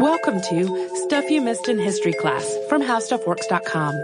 [0.00, 3.94] Welcome to Stuff You Missed in History class from HowStuffWorks.com.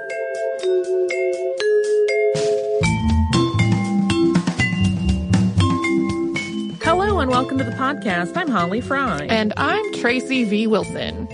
[6.83, 8.37] Hello and welcome to the podcast.
[8.37, 9.27] I'm Holly Fry.
[9.29, 10.69] And I'm Tracy V.
[10.69, 11.27] Wilson.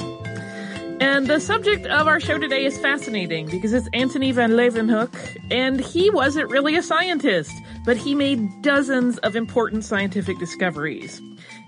[1.01, 5.79] And the subject of our show today is fascinating because it's Antony van Leeuwenhoek, and
[5.79, 7.53] he wasn't really a scientist,
[7.84, 11.21] but he made dozens of important scientific discoveries.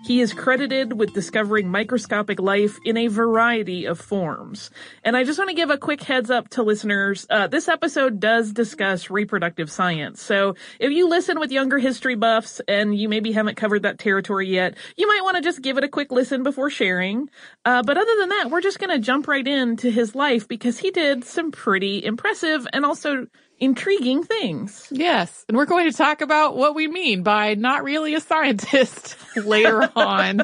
[0.05, 4.71] He is credited with discovering microscopic life in a variety of forms.
[5.03, 7.27] And I just want to give a quick heads up to listeners.
[7.31, 10.23] Uh, this episode does discuss reproductive science.
[10.23, 14.49] So if you listen with younger history buffs and you maybe haven't covered that territory
[14.49, 17.31] yet, you might want to just give it a quick listen before sharing.
[17.65, 20.79] Uh, but other than that, we're just going to jump right into his life because
[20.79, 23.27] he did some pretty impressive and also
[23.59, 24.87] intriguing things.
[24.91, 25.45] Yes.
[25.49, 29.91] And we're going to talk about what we mean by not really a scientist later
[29.97, 30.43] on.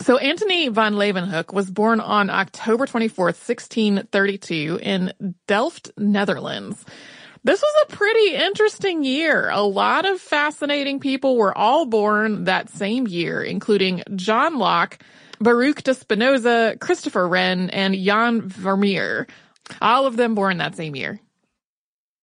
[0.00, 5.12] So Antony van Leeuwenhoek was born on October 24th, 1632 in
[5.46, 6.84] Delft, Netherlands.
[7.44, 9.48] This was a pretty interesting year.
[9.50, 14.98] A lot of fascinating people were all born that same year, including John Locke,
[15.40, 19.26] Baruch de Spinoza, Christopher Wren, and Jan Vermeer.
[19.80, 21.20] All of them born that same year.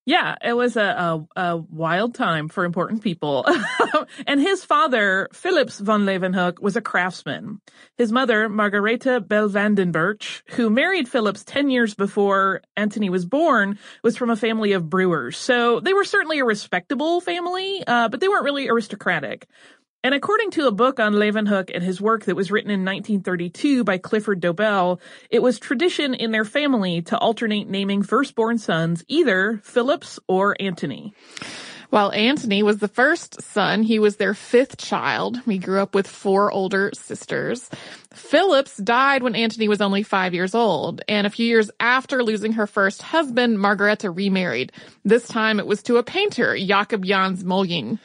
[0.08, 3.44] Yeah, it was a, a, a wild time for important people.
[4.28, 7.60] and his father, Philips von Leeuwenhoek, was a craftsman.
[7.98, 14.30] His mother, Margaretha Belvandenburch, who married Philips 10 years before Antony was born, was from
[14.30, 15.38] a family of brewers.
[15.38, 19.48] So they were certainly a respectable family, uh, but they weren't really aristocratic.
[20.06, 23.84] And according to a book on Leeuwenhoek and his work that was written in 1932
[23.84, 25.00] by Clifford Dobell,
[25.32, 31.16] it was tradition in their family to alternate naming firstborn sons either Philips or Antony.
[31.90, 35.42] While Antony was the first son, he was their fifth child.
[35.44, 37.68] He grew up with four older sisters.
[38.14, 42.54] Philips died when Antony was only five years old, and a few years after losing
[42.54, 44.72] her first husband, Margaretha remarried.
[45.04, 47.98] This time it was to a painter, Jacob Jansz Molying.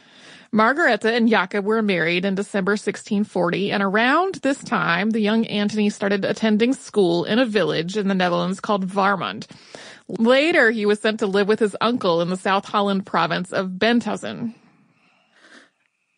[0.52, 5.90] Margaretha and Jacob were married in December 1640, and around this time, the young Antony
[5.90, 9.46] started attending school in a village in the Netherlands called Warmond.
[10.08, 13.78] Later, he was sent to live with his uncle in the South Holland province of
[13.78, 14.54] Benthuizen.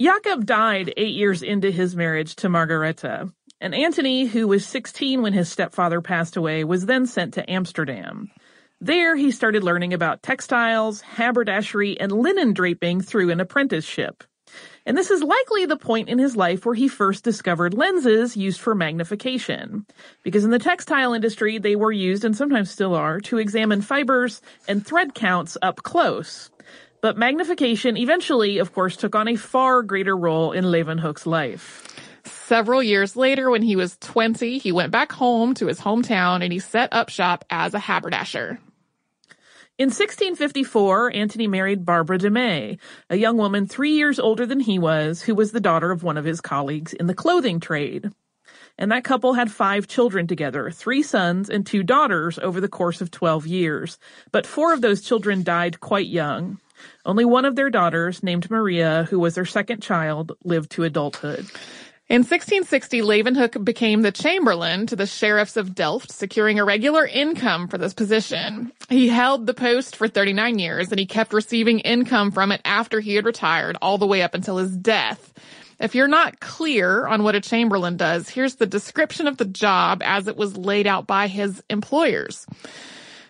[0.00, 3.30] Jacob died eight years into his marriage to Margaretha,
[3.60, 8.30] and Antony, who was 16 when his stepfather passed away, was then sent to Amsterdam.
[8.84, 14.24] There, he started learning about textiles, haberdashery, and linen draping through an apprenticeship.
[14.84, 18.60] And this is likely the point in his life where he first discovered lenses used
[18.60, 19.86] for magnification.
[20.24, 24.42] Because in the textile industry, they were used, and sometimes still are, to examine fibers
[24.66, 26.50] and thread counts up close.
[27.02, 31.86] But magnification eventually, of course, took on a far greater role in Leeuwenhoek's life.
[32.24, 36.52] Several years later, when he was 20, he went back home to his hometown and
[36.52, 38.58] he set up shop as a haberdasher.
[39.82, 42.78] In 1654, Antony married Barbara de Mey,
[43.10, 46.16] a young woman three years older than he was, who was the daughter of one
[46.16, 48.12] of his colleagues in the clothing trade.
[48.78, 53.00] And that couple had five children together, three sons and two daughters over the course
[53.00, 53.98] of 12 years.
[54.30, 56.60] But four of those children died quite young.
[57.04, 61.44] Only one of their daughters, named Maria, who was their second child, lived to adulthood.
[62.12, 67.68] In 1660, Leeuwenhoek became the chamberlain to the sheriffs of Delft, securing a regular income
[67.68, 68.70] for this position.
[68.90, 73.00] He held the post for 39 years and he kept receiving income from it after
[73.00, 75.32] he had retired all the way up until his death.
[75.80, 80.02] If you're not clear on what a chamberlain does, here's the description of the job
[80.04, 82.46] as it was laid out by his employers.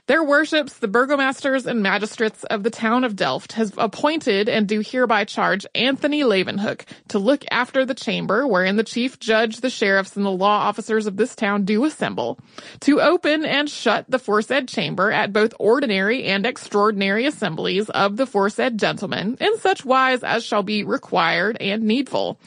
[0.08, 4.80] Their worships, the burgomasters and magistrates of the town of Delft, has appointed and do
[4.80, 10.16] hereby charge Anthony Leeuwenhoek to look after the chamber wherein the chief judge, the sheriffs,
[10.16, 12.40] and the law officers of this town do assemble,
[12.80, 18.26] to open and shut the foresaid chamber at both ordinary and extraordinary assemblies of the
[18.26, 22.40] foresaid gentlemen in such wise as shall be required and needful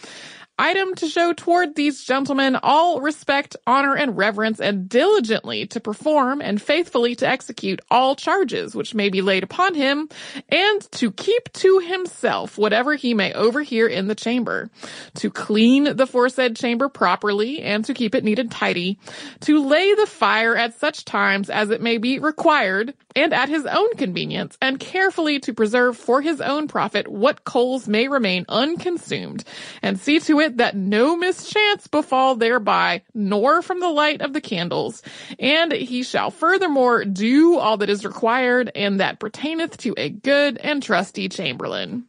[0.58, 6.42] item to show toward these gentlemen all respect, honor, and reverence, and diligently to perform
[6.42, 10.08] and faithfully to execute all charges which may be laid upon him,
[10.50, 14.70] and to keep to himself whatever he may overhear in the chamber,
[15.16, 18.98] to clean the foresaid chamber properly, and to keep it neat and tidy,
[19.42, 23.66] to lay the fire at such times as it may be required, and at his
[23.66, 29.44] own convenience, and carefully to preserve for his own profit what coals may remain unconsumed,
[29.82, 34.34] and see to it it that no mischance befall thereby, nor from the light of
[34.34, 35.04] the candles.
[35.40, 40.58] And he shall furthermore do all that is required, and that pertaineth to a good
[40.58, 42.06] and trusty chamberlain.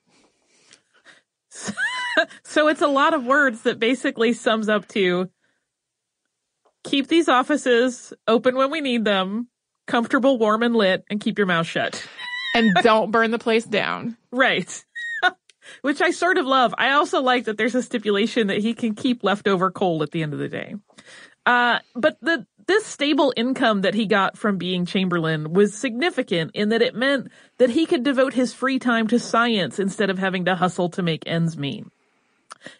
[2.44, 5.28] so it's a lot of words that basically sums up to
[6.84, 9.48] keep these offices open when we need them,
[9.86, 12.06] comfortable, warm, and lit, and keep your mouth shut.
[12.54, 14.16] and don't burn the place down.
[14.30, 14.84] Right
[15.86, 16.74] which I sort of love.
[16.76, 20.20] I also like that there's a stipulation that he can keep leftover coal at the
[20.20, 20.74] end of the day.
[21.46, 26.70] Uh, but the this stable income that he got from being Chamberlain was significant in
[26.70, 30.46] that it meant that he could devote his free time to science instead of having
[30.46, 31.86] to hustle to make ends meet.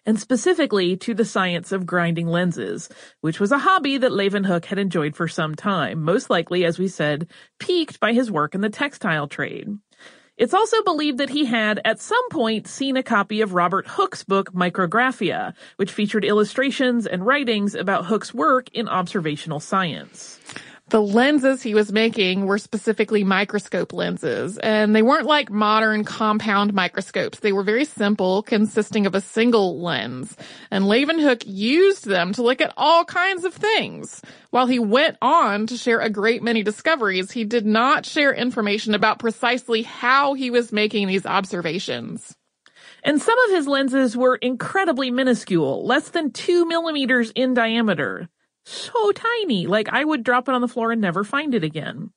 [0.05, 2.89] And specifically to the science of grinding lenses,
[3.21, 6.89] which was a hobby that Leeuwenhoek had enjoyed for some time, most likely, as we
[6.89, 7.29] said,
[7.61, 9.79] piqued by his work in the textile trade.
[10.37, 14.23] It's also believed that he had, at some point, seen a copy of Robert Hooke's
[14.23, 20.39] book Micrographia, which featured illustrations and writings about Hooke's work in observational science.
[20.89, 26.75] The lenses he was making were specifically microscope lenses, and they weren't like modern compound
[26.75, 27.41] microscopes.
[27.41, 30.37] They were very simple, consisting of a single lens.
[30.71, 34.23] And Leeuwenhoek used them to look at all kinds of things.
[34.51, 38.95] While he went on to share a great many discoveries, he did not share information
[38.95, 42.37] about precisely how he was making these observations.
[43.03, 48.29] And some of his lenses were incredibly minuscule, less than two millimeters in diameter
[48.67, 49.67] so tiny.
[49.67, 52.11] Like I would drop it on the floor and never find it again.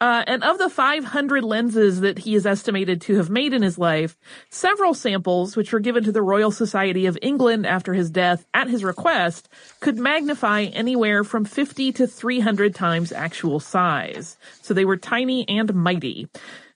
[0.00, 3.78] Uh, and of the 500 lenses that he is estimated to have made in his
[3.78, 4.18] life,
[4.50, 8.68] several samples, which were given to the Royal Society of England after his death at
[8.68, 9.48] his request,
[9.80, 14.36] could magnify anywhere from 50 to 300 times actual size.
[14.60, 16.28] So they were tiny and mighty.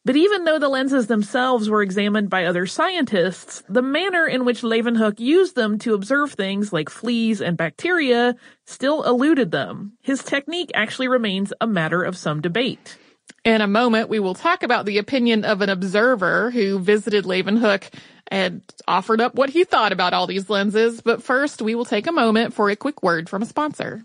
[0.08, 4.62] But even though the lenses themselves were examined by other scientists, the manner in which
[4.62, 8.34] Leeuwenhoek used them to observe things like fleas and bacteria
[8.64, 9.98] still eluded them.
[10.00, 12.96] His technique actually remains a matter of some debate.
[13.44, 17.92] In a moment, we will talk about the opinion of an observer who visited Leeuwenhoek
[18.28, 21.02] and offered up what he thought about all these lenses.
[21.02, 24.04] But first, we will take a moment for a quick word from a sponsor.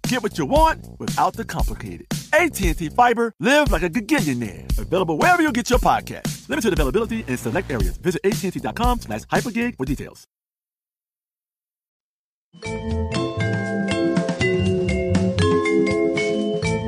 [0.11, 2.05] Get what you want without the complicated.
[2.33, 4.77] AT&T Fiber, live like a gigillionaire.
[4.77, 6.49] Available wherever you get your podcast.
[6.49, 7.95] Limited availability in select areas.
[7.95, 10.27] Visit AT&T.com slash hypergig for details.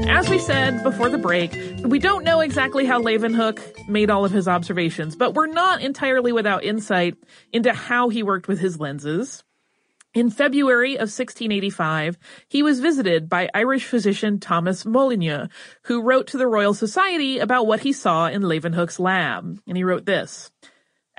[0.10, 4.34] As we said before the break, we don't know exactly how Leeuwenhoek made all of
[4.34, 7.16] his observations, but we're not entirely without insight
[7.54, 9.46] into how he worked with his lenses.
[10.14, 15.48] In February of 1685, he was visited by Irish physician Thomas Molyneux,
[15.86, 19.60] who wrote to the Royal Society about what he saw in Leeuwenhoek's lab.
[19.66, 20.52] And he wrote this.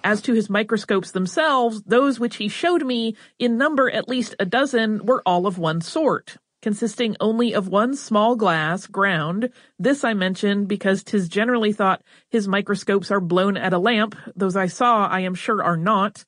[0.04, 4.46] As to his microscopes themselves, those which he showed me, in number at least a
[4.46, 9.50] dozen, were all of one sort consisting only of one small glass, ground.
[9.78, 14.56] This I mention because 'tis generally thought his microscopes are blown at a lamp, those
[14.56, 16.24] I saw I am sure are not,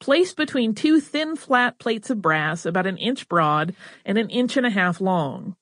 [0.00, 3.74] placed between two thin flat plates of brass about an inch broad
[4.04, 5.56] and an inch and a half long.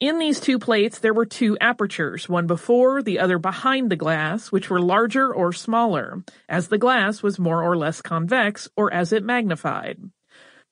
[0.00, 4.52] In these two plates there were two apertures, one before, the other behind the glass,
[4.52, 9.12] which were larger or smaller, as the glass was more or less convex, or as
[9.12, 9.98] it magnified.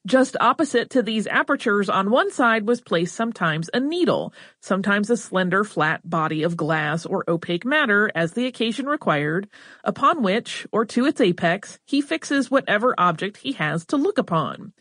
[0.07, 5.17] Just opposite to these apertures on one side was placed sometimes a needle, sometimes a
[5.17, 9.49] slender flat body of glass or opaque matter as the occasion required,
[9.83, 14.73] upon which, or to its apex, he fixes whatever object he has to look upon.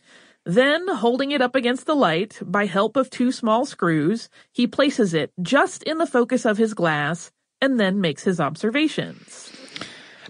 [0.44, 5.12] Then, holding it up against the light, by help of two small screws, he places
[5.12, 9.50] it just in the focus of his glass, and then makes his observations.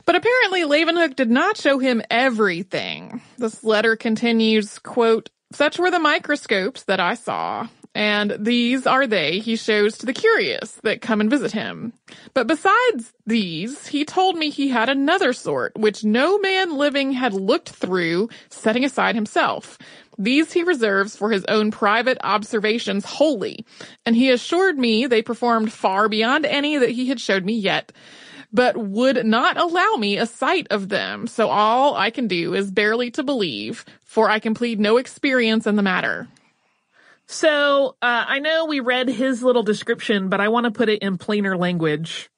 [0.07, 3.21] But apparently Leeuwenhoek did not show him everything.
[3.39, 9.41] This letter continues, quote, such were the microscopes that I saw, and these are they
[9.41, 11.93] he shows to the curious that come and visit him.
[12.35, 17.33] But besides these, he told me he had another sort, which no man living had
[17.33, 19.79] looked through, setting aside himself.
[20.19, 23.65] These he reserves for his own private observations wholly,
[24.05, 27.93] and he assured me they performed far beyond any that he had showed me yet
[28.53, 31.26] but would not allow me a sight of them.
[31.26, 35.67] So all I can do is barely to believe, for I can plead no experience
[35.67, 36.29] in the matter.
[37.29, 41.03] So, uh, I know we read his little description, but I want to put it
[41.03, 42.31] in plainer language.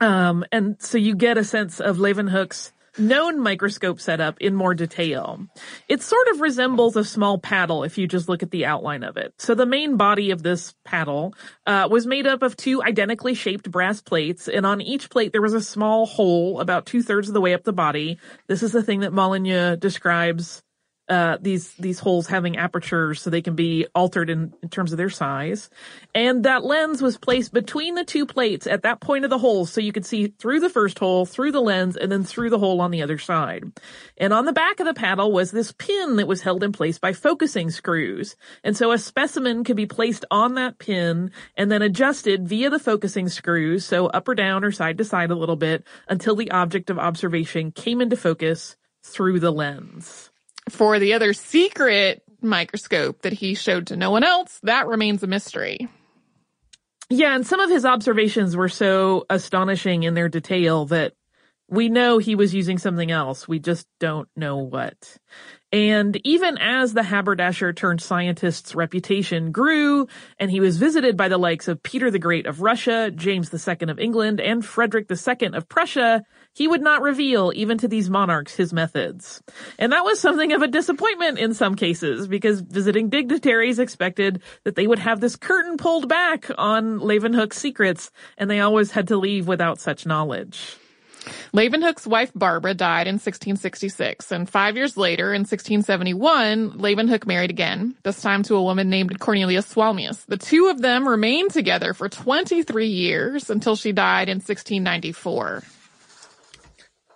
[0.00, 5.46] Um, and so you get a sense of Leeuwenhoek's known microscope setup in more detail.
[5.88, 9.16] It sort of resembles a small paddle if you just look at the outline of
[9.16, 9.34] it.
[9.38, 11.34] So the main body of this paddle
[11.66, 15.42] uh, was made up of two identically shaped brass plates, and on each plate there
[15.42, 18.18] was a small hole about two thirds of the way up the body.
[18.48, 20.63] This is the thing that Molyneux describes
[21.08, 24.98] uh, these these holes having apertures so they can be altered in, in terms of
[24.98, 25.68] their size.
[26.14, 29.66] And that lens was placed between the two plates at that point of the hole
[29.66, 32.58] so you could see through the first hole, through the lens, and then through the
[32.58, 33.64] hole on the other side.
[34.16, 36.98] And on the back of the paddle was this pin that was held in place
[36.98, 38.36] by focusing screws.
[38.62, 42.78] And so a specimen could be placed on that pin and then adjusted via the
[42.78, 46.50] focusing screws, so up or down or side to side a little bit, until the
[46.50, 50.30] object of observation came into focus through the lens.
[50.68, 55.26] For the other secret microscope that he showed to no one else, that remains a
[55.26, 55.88] mystery.
[57.10, 61.12] Yeah, and some of his observations were so astonishing in their detail that
[61.68, 63.48] we know he was using something else.
[63.48, 65.18] We just don't know what.
[65.72, 70.06] And even as the haberdasher turned scientist's reputation grew,
[70.38, 73.90] and he was visited by the likes of Peter the Great of Russia, James II
[73.90, 76.22] of England, and Frederick II of Prussia,
[76.54, 79.42] he would not reveal even to these monarchs his methods.
[79.78, 84.76] And that was something of a disappointment in some cases, because visiting dignitaries expected that
[84.76, 89.16] they would have this curtain pulled back on Leeuwenhoek's secrets, and they always had to
[89.16, 90.76] leave without such knowledge.
[91.52, 97.94] Leeuwenhoek's wife Barbara died in 1666, and five years later, in 1671, Leeuwenhoek married again,
[98.02, 100.26] this time to a woman named Cornelia Swalmius.
[100.26, 105.62] The two of them remained together for 23 years until she died in 1694.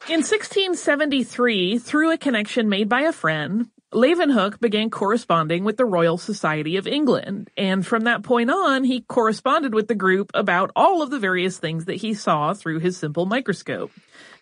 [0.09, 6.17] In 1673, through a connection made by a friend, Leeuwenhoek began corresponding with the Royal
[6.17, 11.03] Society of England, and from that point on, he corresponded with the group about all
[11.03, 13.91] of the various things that he saw through his simple microscope.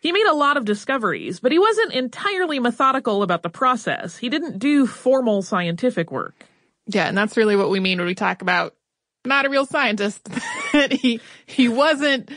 [0.00, 4.16] He made a lot of discoveries, but he wasn't entirely methodical about the process.
[4.16, 6.46] He didn't do formal scientific work.
[6.87, 8.76] Yeah, and that's really what we mean when we talk about
[9.25, 10.28] not a real scientist.
[10.92, 12.30] he he wasn't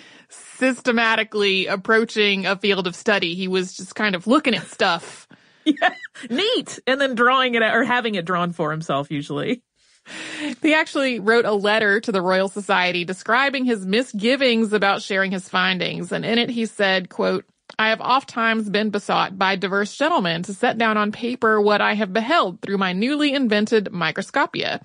[0.60, 3.34] systematically approaching a field of study.
[3.34, 5.28] He was just kind of looking at stuff
[5.66, 5.94] yeah,
[6.30, 6.80] neat.
[6.86, 9.64] And then drawing it or having it drawn for himself usually.
[10.62, 15.48] He actually wrote a letter to the Royal Society describing his misgivings about sharing his
[15.48, 16.12] findings.
[16.12, 17.46] And in it he said, quote,
[17.78, 21.82] I have oft times been besought by diverse gentlemen to set down on paper what
[21.82, 24.82] I have beheld through my newly invented microscopia.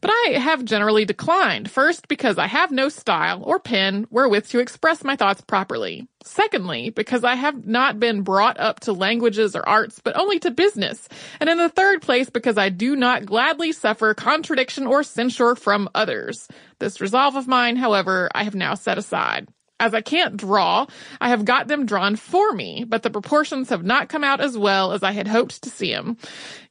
[0.00, 4.60] But I have generally declined, first because I have no style or pen wherewith to
[4.60, 6.06] express my thoughts properly.
[6.24, 10.50] Secondly, because I have not been brought up to languages or arts, but only to
[10.50, 11.08] business.
[11.40, 15.88] And in the third place, because I do not gladly suffer contradiction or censure from
[15.94, 16.48] others.
[16.78, 19.48] This resolve of mine, however, I have now set aside.
[19.80, 20.86] As I can't draw,
[21.20, 24.58] I have got them drawn for me, but the proportions have not come out as
[24.58, 26.16] well as I had hoped to see them.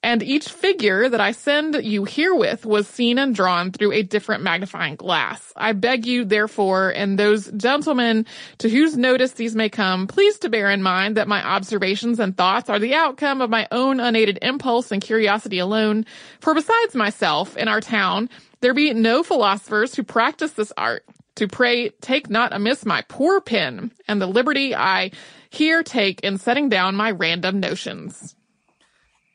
[0.03, 4.43] And each figure that I send you herewith was seen and drawn through a different
[4.43, 5.53] magnifying glass.
[5.55, 8.25] I beg you, therefore, and those gentlemen
[8.57, 12.35] to whose notice these may come, please to bear in mind that my observations and
[12.35, 16.05] thoughts are the outcome of my own unaided impulse and curiosity alone.
[16.41, 21.05] For besides myself in our town, there be no philosophers who practice this art
[21.37, 25.11] to pray, take not amiss my poor pen and the liberty I
[25.49, 28.35] here take in setting down my random notions.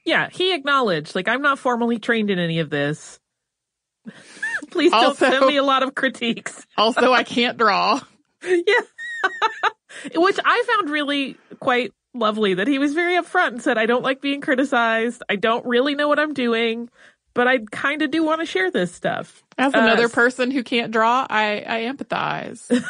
[0.05, 3.21] Yeah, he acknowledged, like, I'm not formally trained in any of this.
[4.71, 6.67] Please don't send me a lot of critiques.
[6.77, 8.01] also, I can't draw.
[8.45, 8.81] Yeah.
[10.17, 14.03] Which I found really quite lovely that he was very upfront and said, I don't
[14.03, 15.23] like being criticized.
[15.29, 16.91] I don't really know what I'm doing
[17.35, 19.43] but I kind of do want to share this stuff.
[19.59, 22.71] As another uh, person who can't draw, I, I empathize.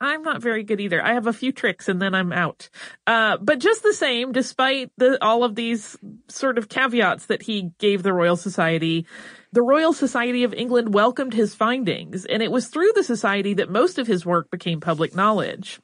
[0.00, 1.02] I'm not very good either.
[1.02, 2.68] I have a few tricks and then I'm out.
[3.06, 5.96] Uh, but just the same, despite the, all of these
[6.28, 9.06] sort of caveats that he gave the Royal Society,
[9.52, 13.70] the Royal Society of England welcomed his findings, and it was through the Society that
[13.70, 15.80] most of his work became public knowledge.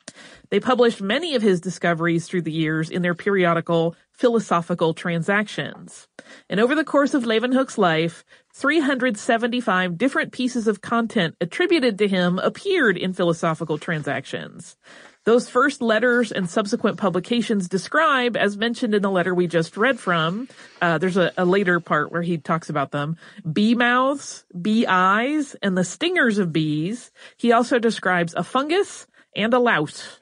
[0.51, 6.07] They published many of his discoveries through the years in their periodical Philosophical Transactions.
[6.49, 12.39] And over the course of Leeuwenhoek's life, 375 different pieces of content attributed to him
[12.39, 14.77] appeared in Philosophical Transactions.
[15.25, 19.99] Those first letters and subsequent publications describe, as mentioned in the letter we just read
[19.99, 20.47] from,
[20.81, 23.17] uh, there's a, a, later part where he talks about them,
[23.53, 27.11] bee mouths, bee eyes, and the stingers of bees.
[27.37, 30.21] He also describes a fungus and a louse.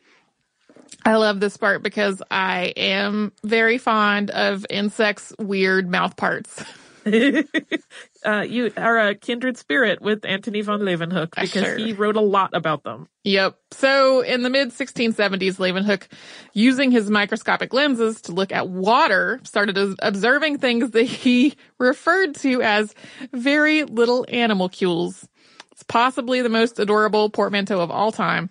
[1.05, 6.63] I love this part because I am very fond of insects' weird mouth parts.
[8.27, 11.77] uh, you are a kindred spirit with Antony von Leeuwenhoek because Sure.
[11.79, 13.09] he wrote a lot about them.
[13.25, 13.57] Yep.
[13.73, 16.03] So in the mid 1670s, Leeuwenhoek,
[16.53, 22.63] using his microscopic lenses to look at water, started observing things that he referred to
[22.63, 22.95] as
[23.33, 25.27] very little animalcules.
[25.73, 28.51] It's possibly the most adorable portmanteau of all time.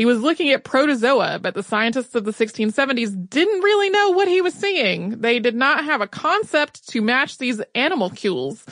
[0.00, 4.28] He was looking at protozoa, but the scientists of the 1670s didn't really know what
[4.28, 5.20] he was seeing.
[5.20, 8.64] They did not have a concept to match these animalcules.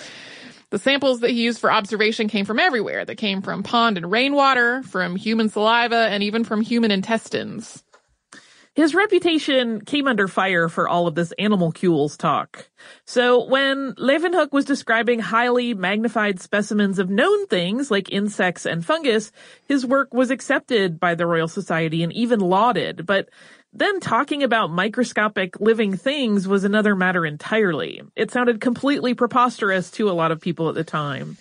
[0.71, 3.05] The samples that he used for observation came from everywhere.
[3.05, 7.85] They came from pond and rainwater, from human saliva, and even from human intestines.
[8.79, 12.69] His reputation came under fire for all of this animalcules talk.
[13.07, 19.33] So when Leeuwenhoek was describing highly magnified specimens of known things like insects and fungus,
[19.67, 23.05] his work was accepted by the Royal Society and even lauded.
[23.05, 23.31] But
[23.73, 28.03] then talking about microscopic living things was another matter entirely.
[28.15, 31.37] It sounded completely preposterous to a lot of people at the time.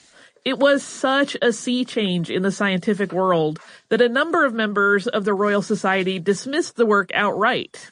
[0.47, 5.05] It was such a sea change in the scientific world that a number of members
[5.05, 7.91] of the Royal Society dismissed the work outright.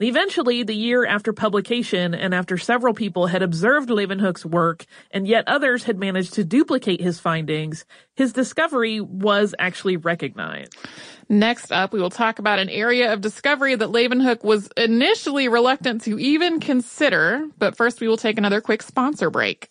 [0.00, 5.46] Eventually, the year after publication and after several people had observed Leeuwenhoek's work and yet
[5.46, 7.84] others had managed to duplicate his findings,
[8.16, 10.76] his discovery was actually recognized.
[11.28, 16.02] Next up, we will talk about an area of discovery that Leeuwenhoek was initially reluctant
[16.02, 17.46] to even consider.
[17.56, 19.70] But first, we will take another quick sponsor break.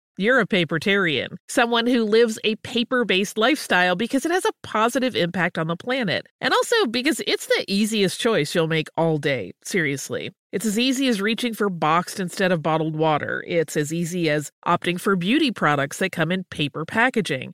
[0.17, 5.15] you're a papertarian, someone who lives a paper based lifestyle because it has a positive
[5.15, 6.27] impact on the planet.
[6.39, 9.53] And also because it's the easiest choice you'll make all day.
[9.63, 10.31] Seriously.
[10.51, 13.41] It's as easy as reaching for boxed instead of bottled water.
[13.47, 17.53] It's as easy as opting for beauty products that come in paper packaging.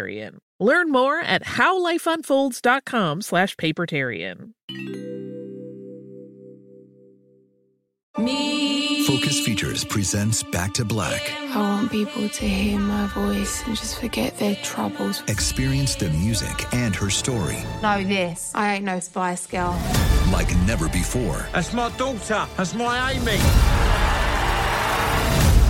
[0.59, 4.53] Learn more at howlifeunfolds.com slash papertarian.
[9.07, 11.31] Focus Features presents Back to Black.
[11.51, 15.23] I want people to hear my voice and just forget their troubles.
[15.27, 18.51] Experience the music and her story Know this.
[18.53, 19.77] I ain't no Spice Girl.
[20.31, 22.45] like never before That's my daughter.
[22.57, 23.37] That's my Amy.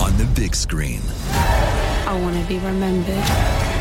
[0.03, 1.01] on the big screen.
[1.31, 3.80] I want to be remembered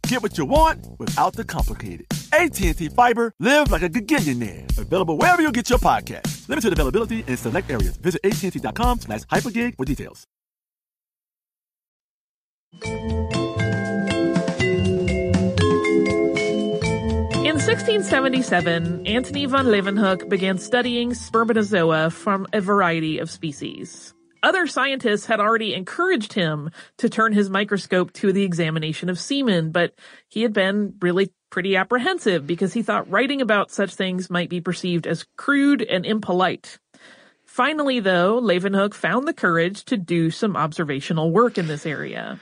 [0.11, 2.05] Get what you want without the complicated.
[2.33, 4.77] AT&T Fiber, live like a gigillionaire.
[4.77, 6.49] Available wherever you get your podcast.
[6.49, 7.95] Limited availability in select areas.
[7.95, 10.27] Visit AT&T.com slash hypergig for details.
[17.45, 24.13] In 1677, Antony von Leeuwenhoek began studying spermatozoa from a variety of species.
[24.43, 29.71] Other scientists had already encouraged him to turn his microscope to the examination of semen,
[29.71, 29.93] but
[30.29, 34.61] he had been really pretty apprehensive because he thought writing about such things might be
[34.61, 36.79] perceived as crude and impolite.
[37.45, 42.39] Finally, though, Leeuwenhoek found the courage to do some observational work in this area.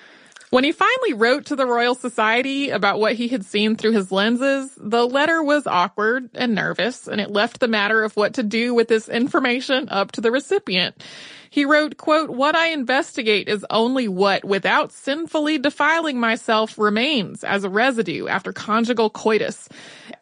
[0.52, 4.12] When he finally wrote to the Royal Society about what he had seen through his
[4.12, 8.44] lenses, the letter was awkward and nervous, and it left the matter of what to
[8.44, 11.04] do with this information up to the recipient.
[11.50, 17.64] He wrote, quote, what I investigate is only what, without sinfully defiling myself, remains as
[17.64, 19.68] a residue after conjugal coitus.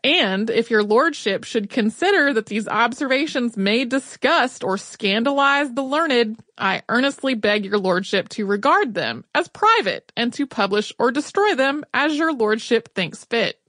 [0.03, 6.39] And if your lordship should consider that these observations may disgust or scandalize the learned,
[6.57, 11.55] I earnestly beg your lordship to regard them as private and to publish or destroy
[11.55, 13.59] them as your lordship thinks fit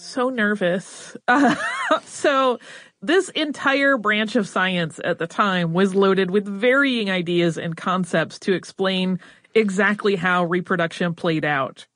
[0.00, 1.16] so nervous.
[1.28, 1.54] Uh,
[2.04, 2.58] so
[3.02, 8.38] this entire branch of science at the time was loaded with varying ideas and concepts
[8.40, 9.20] to explain
[9.54, 11.86] exactly how reproduction played out.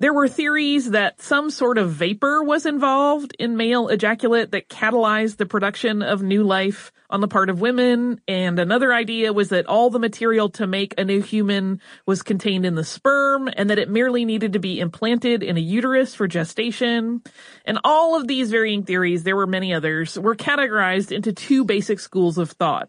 [0.00, 5.36] There were theories that some sort of vapor was involved in male ejaculate that catalyzed
[5.36, 8.20] the production of new life on the part of women.
[8.28, 12.66] And another idea was that all the material to make a new human was contained
[12.66, 16.26] in the sperm and that it merely needed to be implanted in a uterus for
[16.26, 17.22] gestation.
[17.64, 22.00] And all of these varying theories, there were many others, were categorized into two basic
[22.00, 22.88] schools of thought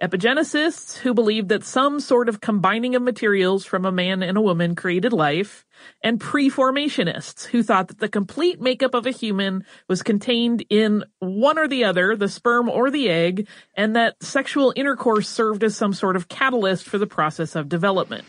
[0.00, 4.40] epigeneticists who believed that some sort of combining of materials from a man and a
[4.40, 5.66] woman created life,
[6.02, 11.58] and preformationists who thought that the complete makeup of a human was contained in one
[11.58, 15.92] or the other, the sperm or the egg, and that sexual intercourse served as some
[15.92, 18.24] sort of catalyst for the process of development.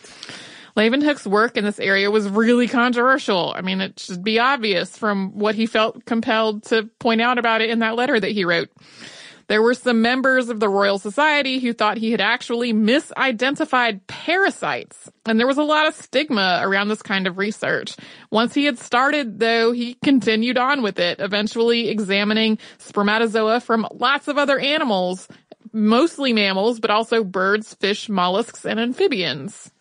[0.78, 3.54] Leeuwenhoek's work in this area was really controversial.
[3.56, 7.62] I mean, it should be obvious from what he felt compelled to point out about
[7.62, 8.70] it in that letter that he wrote.
[9.48, 15.10] There were some members of the Royal Society who thought he had actually misidentified parasites.
[15.26, 17.96] And there was a lot of stigma around this kind of research.
[18.30, 24.28] Once he had started, though, he continued on with it, eventually examining spermatozoa from lots
[24.28, 25.28] of other animals,
[25.74, 29.72] mostly mammals, but also birds, fish, mollusks, and amphibians.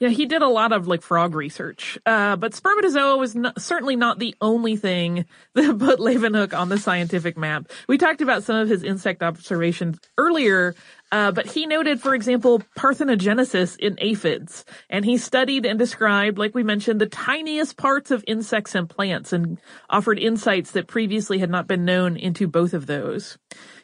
[0.00, 1.98] Yeah, he did a lot of like frog research.
[2.06, 7.36] Uh, but spermatozoa was certainly not the only thing that put Leeuwenhoek on the scientific
[7.36, 7.70] map.
[7.86, 10.74] We talked about some of his insect observations earlier,
[11.12, 16.54] uh, but he noted, for example, parthenogenesis in aphids, and he studied and described, like
[16.54, 19.60] we mentioned, the tiniest parts of insects and plants and
[19.90, 23.36] offered insights that previously had not been known into both of those.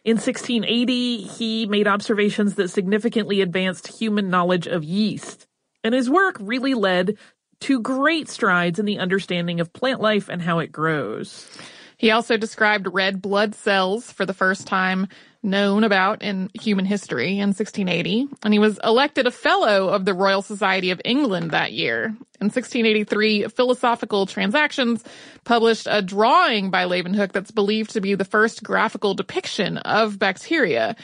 [0.03, 5.46] In 1680, he made observations that significantly advanced human knowledge of yeast
[5.87, 7.17] and his work really led
[7.61, 11.49] to great strides in the understanding of plant life and how it grows.
[11.97, 15.07] He also described red blood cells for the first time
[15.43, 20.13] known about in human history in 1680, and he was elected a fellow of the
[20.13, 22.07] Royal Society of England that year.
[22.41, 25.05] In 1683, Philosophical Transactions
[25.45, 30.97] published a drawing by Leeuwenhoek that's believed to be the first graphical depiction of bacteria.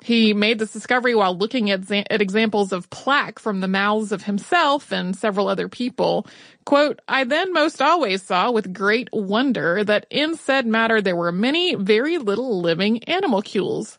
[0.00, 4.22] He made this discovery while looking at, at examples of plaque from the mouths of
[4.22, 6.26] himself and several other people.
[6.64, 11.32] Quote, I then most always saw with great wonder that in said matter there were
[11.32, 13.98] many very little living animalcules,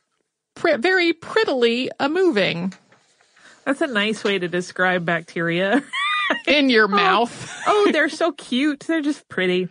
[0.56, 2.74] pr- very prettily a moving.
[3.66, 5.84] That's a nice way to describe bacteria.
[6.48, 7.62] in your oh, mouth.
[7.68, 8.82] oh, oh, they're so cute.
[8.82, 9.70] They're just pretty.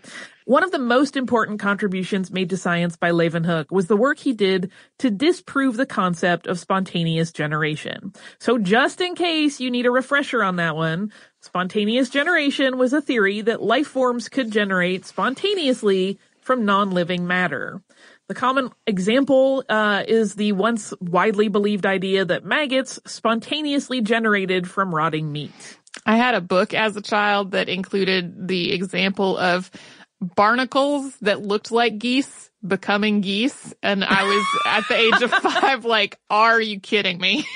[0.49, 4.33] One of the most important contributions made to science by Leeuwenhoek was the work he
[4.33, 8.15] did to disprove the concept of spontaneous generation.
[8.41, 13.03] So just in case you need a refresher on that one, spontaneous generation was a
[13.03, 17.83] theory that life forms could generate spontaneously from non-living matter.
[18.29, 24.95] The common example uh, is the once widely believed idea that maggots spontaneously generated from
[24.95, 25.79] rotting meat.
[26.07, 29.71] I had a book as a child that included the example of
[30.21, 33.75] barnacles that looked like geese becoming geese.
[33.83, 37.47] And I was at the age of five, like, are you kidding me?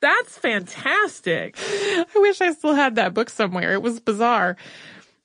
[0.00, 1.56] That's fantastic.
[1.58, 3.74] I wish I still had that book somewhere.
[3.74, 4.56] It was bizarre.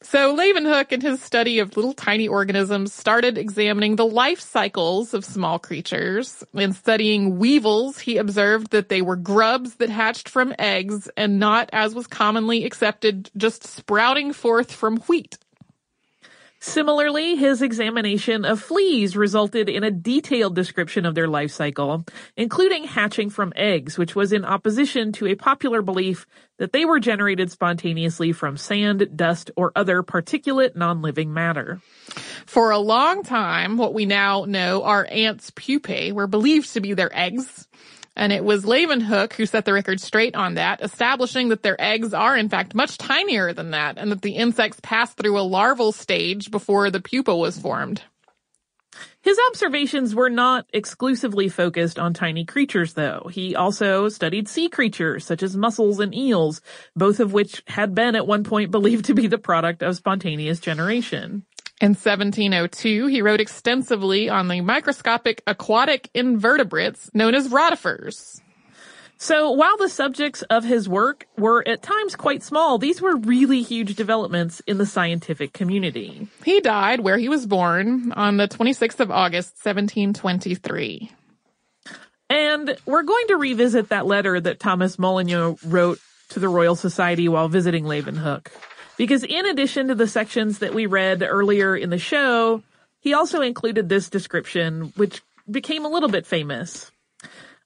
[0.07, 5.25] So Leeuwenhoek, in his study of little tiny organisms, started examining the life cycles of
[5.25, 6.43] small creatures.
[6.53, 11.71] In studying weevils, he observed that they were grubs that hatched from eggs and not,
[11.73, 15.39] as was commonly accepted, just sprouting forth from wheat.
[16.65, 22.85] Similarly, his examination of fleas resulted in a detailed description of their life cycle, including
[22.85, 26.25] hatching from eggs, which was in opposition to a popular belief
[26.57, 31.81] that they were generated spontaneously from sand, dust, or other particulate non-living matter.
[32.47, 36.93] For a long time, what we now know are ants' pupae were believed to be
[36.93, 37.67] their eggs.
[38.15, 42.13] And it was Leeuwenhoek who set the record straight on that, establishing that their eggs
[42.13, 45.91] are in fact much tinier than that and that the insects pass through a larval
[45.91, 48.01] stage before the pupa was formed.
[49.21, 53.27] His observations were not exclusively focused on tiny creatures though.
[53.31, 56.61] He also studied sea creatures such as mussels and eels,
[56.95, 60.59] both of which had been at one point believed to be the product of spontaneous
[60.59, 61.43] generation.
[61.81, 68.41] In 1702, he wrote extensively on the microscopic aquatic invertebrates known as rotifers.
[69.17, 73.61] So while the subjects of his work were at times quite small, these were really
[73.61, 76.27] huge developments in the scientific community.
[76.43, 81.11] He died where he was born on the 26th of August, 1723.
[82.29, 87.29] And we're going to revisit that letter that Thomas Molyneux wrote to the Royal Society
[87.29, 88.47] while visiting Leeuwenhoek.
[88.97, 92.63] Because in addition to the sections that we read earlier in the show,
[92.99, 96.91] he also included this description, which became a little bit famous.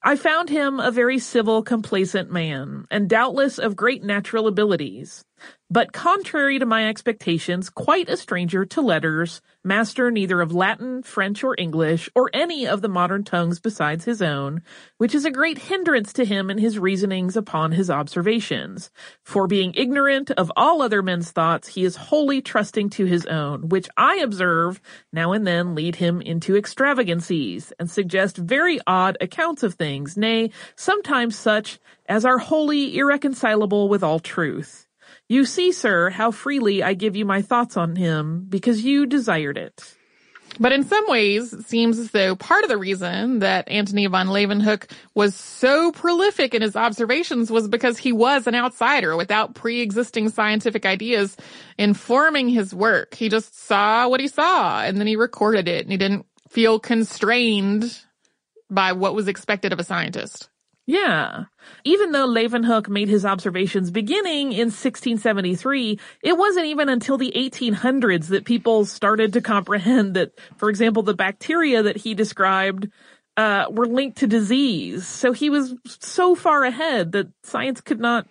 [0.04, 5.24] I found him a very civil, complacent man, and doubtless of great natural abilities
[5.72, 11.44] but contrary to my expectations, quite a stranger to letters, master neither of Latin, French,
[11.44, 14.64] or English, or any of the modern tongues besides his own,
[14.98, 18.90] which is a great hindrance to him in his reasonings upon his observations.
[19.24, 23.70] For being ignorant of all other men's thoughts, he is wholly trusting to his own,
[23.70, 24.82] which I observe
[25.14, 30.50] now and then lead him into extravagancies, and suggest very odd accounts of things, nay,
[30.76, 34.88] sometimes such as are wholly irreconcilable with all truth.
[35.30, 39.60] You see, sir, how freely I give you my thoughts on him because you desired
[39.60, 39.96] it.
[40.60, 44.30] But in some ways, it seems as though part of the reason that Antony von
[44.30, 50.30] Leeuwenhoek was so prolific in his observations was because he was an outsider without pre-existing
[50.30, 51.38] scientific ideas
[51.78, 53.14] informing his work.
[53.14, 56.80] He just saw what he saw and then he recorded it and he didn't feel
[56.80, 58.02] constrained
[58.72, 60.50] by what was expected of a scientist.
[60.90, 61.44] Yeah.
[61.84, 68.30] Even though Leeuwenhoek made his observations beginning in 1673, it wasn't even until the 1800s
[68.30, 72.90] that people started to comprehend that, for example, the bacteria that he described
[73.38, 75.06] uh, were linked to disease.
[75.06, 78.26] So he was so far ahead that science could not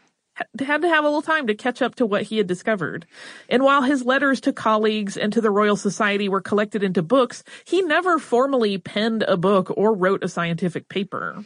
[0.59, 3.07] had to have a little time to catch up to what he had discovered.
[3.49, 7.44] And while his letters to colleagues and to the Royal Society were collected into books,
[7.64, 11.44] he never formally penned a book or wrote a scientific paper.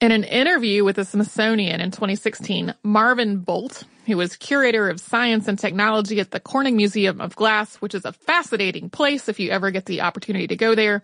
[0.00, 5.46] In an interview with the Smithsonian in 2016, Marvin Bolt, who was curator of science
[5.46, 9.50] and technology at the Corning Museum of Glass, which is a fascinating place if you
[9.50, 11.02] ever get the opportunity to go there,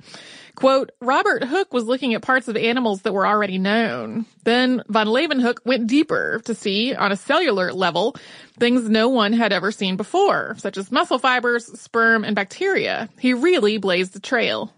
[0.55, 4.25] quote, Robert Hooke was looking at parts of animals that were already known.
[4.45, 8.17] Then von Leeuwenhoek went deeper to see, on a cellular level,
[8.59, 13.11] things no one had ever seen before, such as muscle fibers, sperm, and bacteria.
[13.19, 14.73] He really blazed the trail.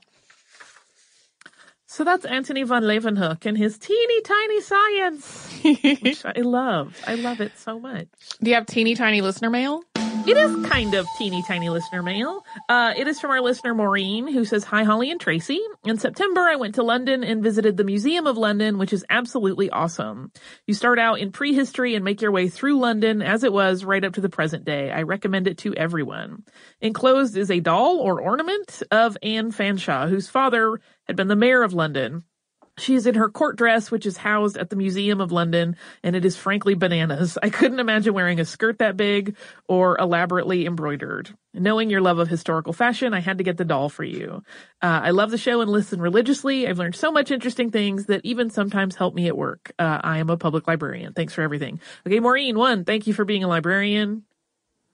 [1.98, 5.52] So that's Antony von Leeuwenhoek and his teeny tiny science,
[6.00, 6.96] which I love.
[7.04, 8.06] I love it so much.
[8.40, 9.82] Do you have teeny tiny listener mail?
[9.96, 12.44] It is kind of teeny tiny listener mail.
[12.68, 15.61] Uh, it is from our listener Maureen, who says, Hi, Holly and Tracy.
[15.84, 19.70] In September, I went to London and visited the Museum of London, which is absolutely
[19.70, 20.30] awesome.
[20.66, 24.04] You start out in prehistory and make your way through London as it was right
[24.04, 24.90] up to the present day.
[24.90, 26.44] I recommend it to everyone.
[26.80, 30.78] Enclosed is a doll or ornament of Anne Fanshawe, whose father
[31.09, 32.25] had been the mayor of London.
[32.79, 36.14] She is in her court dress, which is housed at the Museum of London, and
[36.14, 37.37] it is frankly bananas.
[37.42, 39.37] I couldn't imagine wearing a skirt that big
[39.68, 41.35] or elaborately embroidered.
[41.55, 44.44] Knowing your love of historical fashion, I had to get the doll for you.
[44.81, 46.68] Uh, I love the show and listen religiously.
[46.68, 49.73] I've learned so much interesting things that even sometimes help me at work.
[49.79, 51.14] Uh, I am a public librarian.
[51.14, 51.81] Thanks for everything.
[52.07, 54.25] Okay, Maureen, one, thank you for being a librarian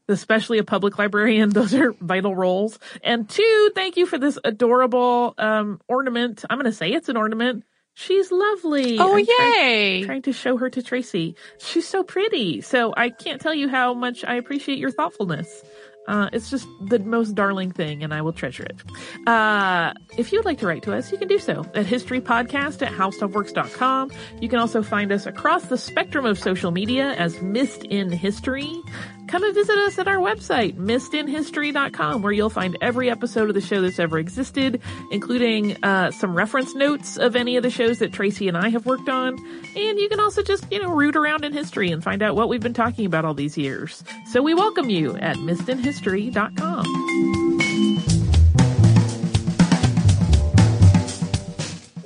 [0.08, 1.48] especially a public librarian.
[1.50, 2.78] Those are vital roles.
[3.02, 6.44] And two, thank you for this adorable um, ornament.
[6.48, 7.64] I'm going to say it's an ornament.
[7.96, 8.98] She's lovely.
[8.98, 10.02] Oh, I'm yay.
[10.02, 11.36] Trying, trying, to show her to Tracy.
[11.58, 12.60] She's so pretty.
[12.60, 15.62] So I can't tell you how much I appreciate your thoughtfulness.
[16.06, 18.82] Uh, it's just the most darling thing, and I will treasure it.
[19.26, 22.82] Uh, if you would like to write to us, you can do so at historypodcast
[22.82, 24.10] at howstuffworks.com.
[24.40, 28.82] You can also find us across the spectrum of social media as Missed in History
[29.28, 33.60] come and visit us at our website, missedinhistory.com, where you'll find every episode of the
[33.60, 38.12] show that's ever existed, including uh, some reference notes of any of the shows that
[38.12, 39.38] Tracy and I have worked on.
[39.76, 42.48] And you can also just, you know, root around in history and find out what
[42.48, 44.04] we've been talking about all these years.
[44.30, 47.14] So we welcome you at missedinhistory.com.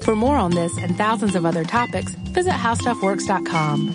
[0.08, 3.94] For more on this and thousands of other topics, visit howstuffworks.com.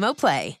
[0.15, 0.60] Play.